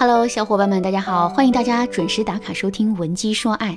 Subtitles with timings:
[0.00, 1.28] Hello，小伙伴们，大家好！
[1.28, 3.72] 欢迎大家准时打卡收听《文姬说爱》。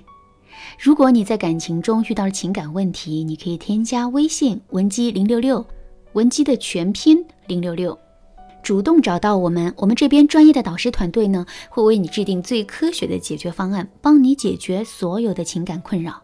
[0.77, 5.65] 如果你在感情中遇到了情感问题，你可以添加微信文姬零六六，
[6.13, 7.97] 文姬的全拼零六六，
[8.61, 16.21] 主动找到我们，我们这边专业的导师团队呢，会为你制定最科学的解决方案，帮你解决所有的情感困扰。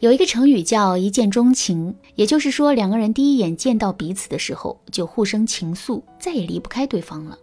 [0.00, 7.38] 有一个成语叫一见钟情，也就是说两个人第一眼见到彼此的时候就互生情愫，再也离不开对方了。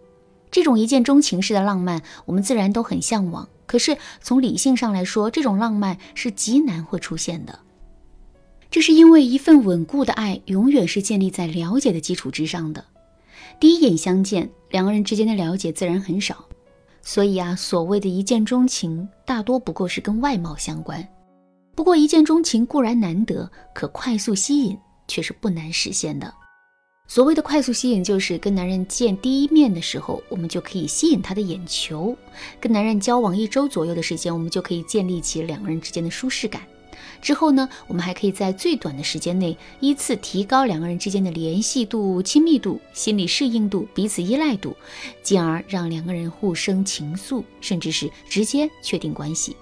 [0.52, 3.48] 这种一见钟情式的浪漫，我们自然都很向往。
[3.66, 7.58] 可是从理性上来说，这种浪漫是极难会出现的。
[8.70, 12.84] 这是因为一份稳固的爱，永远是建立在了解的基础之上的。
[13.58, 16.44] 第一眼相见，两个人之间的了解自然很少。
[17.00, 21.06] 所以啊，所谓的一见钟情，大多不过是跟外貌相关。
[21.74, 26.32] 不过，一见钟情固然难得，可快速吸引却是不难实现的。
[27.12, 32.16] 所谓的快速吸引，就是跟男人见第一面的时候，我们就可以吸引他的眼球；
[32.58, 36.62] 跟男人交往一周左右的时间，我们就可以建立起两个人之间的舒适感。
[37.20, 44.74] 之后呢，我们还可以在最短的时间内依次提高两个人之间的联系度、亲密度、心理适应度、彼此依赖度，
[45.22, 49.54] 进而让两个人互生情愫，甚至是直接确定关系。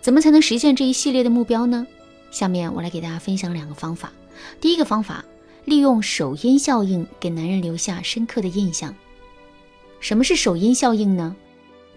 [0.00, 1.84] 怎么才能实现这一系列的目标呢？
[2.30, 4.12] 下面我来给大家分享两个方法。
[4.60, 5.24] 第一个方法。
[5.66, 8.94] 利用首因效应给男人留下深刻的印象。
[10.00, 11.36] 什么是首因效应呢？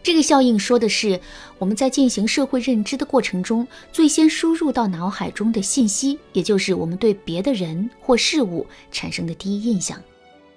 [0.01, 1.19] 这个效应说的是
[1.59, 10.01] 我们在进行社会认知的过程中，最先输入到脑海中的信息，也就是我们对别的人或事物产生的第一印象，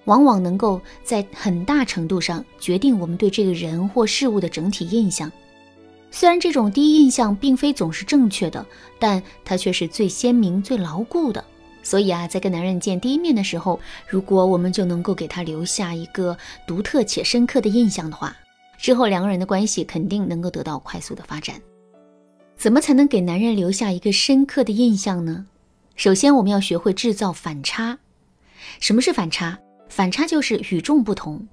[0.05, 5.31] 往往能够在很大程度上决定我们对这个人或事物的整体印象。
[6.11, 8.65] 虽然这种第一印象并非总是正确的，
[8.99, 11.45] 但它却是最鲜明、最牢固的。
[11.83, 18.37] 所以啊，在跟男人见第一面的时候，如果我们就能够给他留下一个独特且深刻的印象的话，
[18.79, 21.61] 之后两个人的关系肯定能够得到快速的发展。
[22.57, 25.47] 怎么才能给男人留下一个深刻的印象呢？
[25.97, 27.99] 首先，我们要学会制造反差。
[28.79, 29.59] 什么是反差？
[29.89, 31.47] 反差就是与众不同。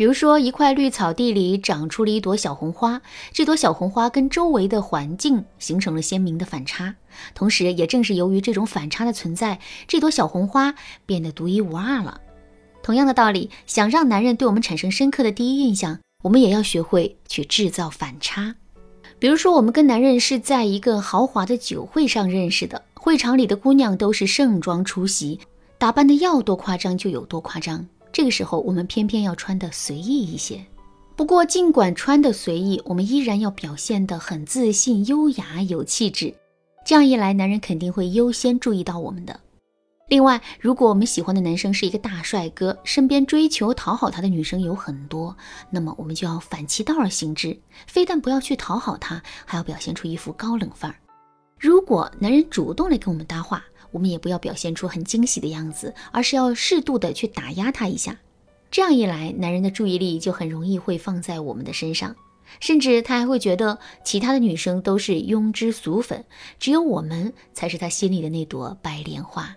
[0.00, 3.02] 比如说，一块绿草地里长出了一朵小红花，
[3.34, 6.94] 这朵小红花跟周围的环境形成了鲜明的反差。
[7.34, 10.74] 同时，也正是由于这种反差的存在，这朵小红花
[11.04, 12.18] 变得独一无二了。
[12.82, 18.54] 同样的道理，想让男人对我们产生深刻的第一印象，我们也要学会去制造反差。
[19.18, 25.38] 比如说，我们跟男人是在一个豪华的酒会上认识的，会场里的姑娘都是盛装出席，
[25.76, 27.86] 打扮的要多夸张就有多夸张。
[28.12, 30.64] 这个时候，我们偏偏要穿的随意一些。
[31.16, 36.34] 不过，尽管穿的随意，我们依然要表现得很自信、优雅、有气质。
[36.84, 39.38] 这样一来，男人肯定会优先注意到我们的。
[40.08, 45.36] 另外，如果我们喜欢的男生是一个大帅哥，身边追求讨好他的女生有很多，
[45.70, 47.56] 那么我们就要反其道而行之，
[47.86, 50.96] 非但不要去讨好他，还要表现出一副高冷范儿。
[51.60, 58.16] 如果男人主动来跟我们搭话，我们也不要表现出很惊喜的样子，而是要适度的去打压他一下。
[58.70, 62.16] 这样一来，男人的注意力就很容易会放在我们的身上，
[62.60, 66.24] 甚至他还会觉得其他的女生都是庸脂俗粉，
[66.58, 69.54] 只有我们才是他心里的那朵白莲花。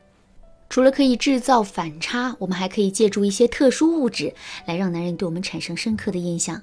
[0.70, 4.34] 除了可以制造反差，我们还可以借助一些特殊物质
[4.66, 6.62] 来让男人对我们产生深刻的印象。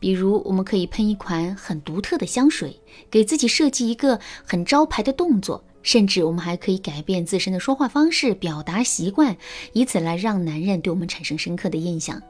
[0.00, 5.64] 比如，我们可以喷一款很独特的香水，给自己设计一个很招牌的动作。
[5.80, 9.34] 甚至我们还可以改变自身的说话方式、表达习惯，
[9.72, 12.20] 以此来让男人对我们产生深刻的印象。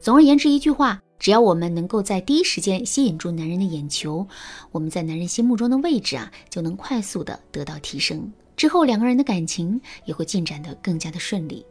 [0.00, 4.26] 总而言之，一句话，只要我们能够在第一时间吸引住男人的眼球，
[4.72, 8.30] 我们在男人心目中的位置啊，就能快速的得到提升。
[8.56, 11.64] 之后两个人的感情也会进展得更加的顺利。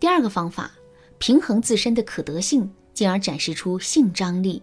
[0.00, 0.72] 第二个方法，
[1.18, 2.68] 平衡自身的可得性，
[2.98, 4.60] 进而展示出性张力。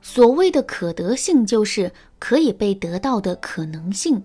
[0.00, 4.24] 所谓的可得性，就是可以被得到的可能性。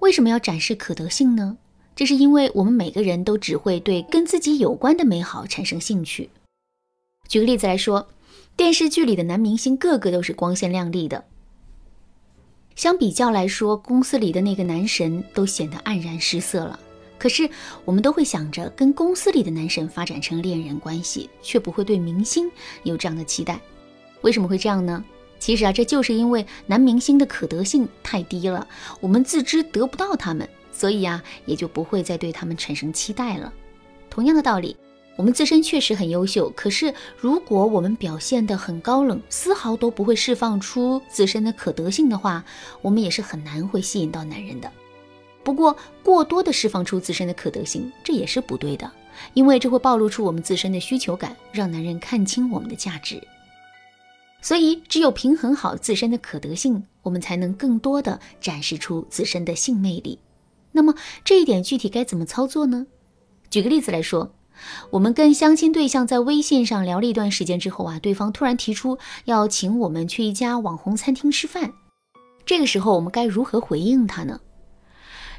[0.00, 1.56] 为什么要展示可得性呢？
[1.94, 6.28] 这是因为我们每个人都只会对跟自己有关的美好产生兴趣。
[7.26, 8.08] 举个例子来说，
[8.54, 11.24] 电视剧里的男明星个个都是光鲜亮丽的，
[12.74, 16.78] 相比较来说，公司里的那个男神都显得黯然失色了。
[17.18, 17.48] 可是
[17.84, 22.50] 我们都会想着跟公司里的男神发展成恋人关系，却不会对明星
[22.82, 23.60] 有这样的期待。
[24.22, 25.04] 为什么会这样呢？
[25.38, 28.66] 其实啊，这就是因为男明星的可得性太低了，
[29.00, 33.52] 我们自知得不到他们，所以啊，也就不会再对他们产生期待了。
[34.08, 34.74] 同样的道理，
[35.14, 42.42] 我们自身确实很优秀，可是如果我们表现得很高冷，丝毫都不会释放出自身的可得性的话，
[42.80, 44.72] 我们也是很难会吸引到男人的。
[45.46, 48.90] 不过，过多的释放出自身的可得性，这也是不对的。
[49.32, 53.22] 因为这会暴露出我们自身的需求感，让男人看清我们的价值。
[54.42, 60.18] 所以，只有平衡好自身的可得性，我们才能更多的展示出自身的性魅力。
[60.72, 62.88] 那么，这一点具体该怎么操作呢？
[63.48, 64.32] 举个例子来说，
[64.90, 71.72] 我们跟相亲对象在微信上聊了一段时间之后啊，对方突然提出要请我们去一家网红餐厅吃饭，
[72.44, 74.40] 这个时候我们该如何回应他呢？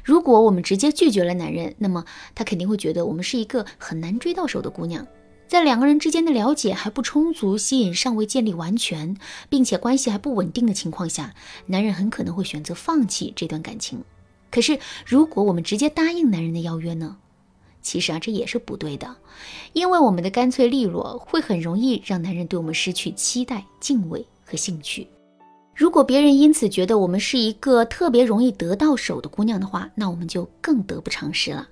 [0.08, 2.02] 如果我们直接拒绝了男人，那么
[2.34, 5.06] 他肯定会觉得我们是一个很难追到手的姑娘。
[5.46, 9.14] 在两个人之间的了解还不充足、吸引尚未建立完全，
[9.50, 11.34] 并且关系还不稳定的情况下，
[11.66, 14.02] 男人很可能会选择放弃这段感情。
[14.50, 17.18] 可是，如果我们直接答应男人的邀约呢？
[17.82, 19.14] 其实啊，这也是不对的，
[19.74, 25.06] 因为我们的干脆利落会很容易让男人对我们失去期待、敬畏和兴趣。
[25.78, 31.68] 如果别人因此觉得我们是一个特别容易得到手的姑娘的话，那我们就更得不偿失了。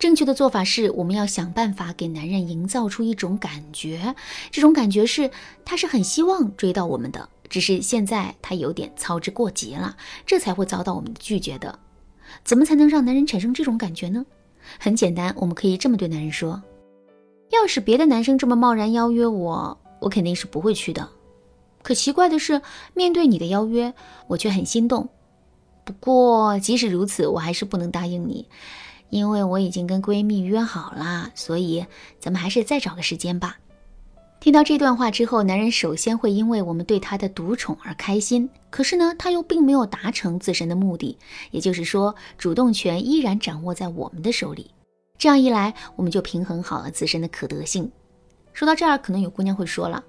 [0.00, 4.16] 正确的做法是，我们要想办法给男人营造出一种感觉，
[4.50, 5.30] 这种感觉是
[5.64, 9.96] 他是很希望追到我们的，只是现在他有点操之过急了，
[10.26, 11.78] 这才会遭到我们的拒绝的。
[12.42, 14.26] 怎么才能让男人产生这种感觉呢？
[14.80, 16.60] 很简单，我们可以这么对男人说：
[17.52, 21.08] 要是别的男生这么贸然邀约我，我肯定是不会去的。
[21.86, 22.62] 可奇怪的是，
[22.94, 23.94] 面对你的邀约，
[24.26, 25.08] 我却很心动。
[25.84, 28.48] 不过即使如此，我还是不能答应你。
[29.08, 31.86] 因为我已经跟闺蜜约好了，所以
[32.18, 33.58] 咱们还是再找个时间吧。
[34.40, 41.16] 听到这段话之后，男人首先会因为我们对他的独宠而开心，可是呢，他又并没有达成自身的目的，
[41.52, 44.72] 也就是说，主动权依然掌握在我们的手里。
[45.16, 47.92] 这样一来，我们就平衡好了自身的可得性。
[48.52, 50.02] 说到这儿，可能有姑娘会说了：“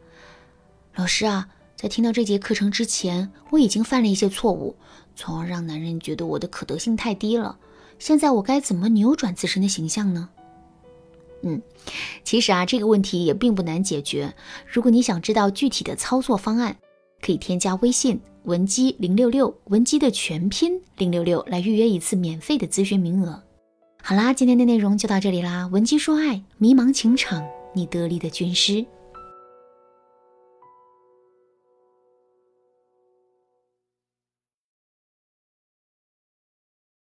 [0.98, 1.48] 老师啊，
[1.78, 4.76] 在听到这节课程之前，我已经犯了一些错误，
[5.16, 7.58] 从而让男人觉得我的可得性太低了。”
[8.00, 10.30] 现在我该怎么扭转自身的形象呢？
[11.44, 11.62] 嗯，
[12.24, 14.34] 其实啊，这个问题也并不难解决。
[14.66, 16.76] 如果你想知道具体的操作方案，
[17.22, 23.42] 可以添加微信文姬零六六，文姬的全拼零六六来预约一次免费的咨询名额。
[24.02, 25.68] 好啦，今天的内容就到这里啦。
[25.68, 27.44] 文姬说爱，迷茫情场，
[27.74, 28.86] 你得力的军师。